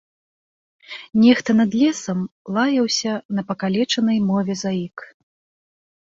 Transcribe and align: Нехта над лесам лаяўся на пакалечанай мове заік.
Нехта 1.23 1.51
над 1.59 1.75
лесам 1.81 2.19
лаяўся 2.55 3.13
на 3.39 3.45
пакалечанай 3.51 4.17
мове 4.31 4.53
заік. 4.63 4.97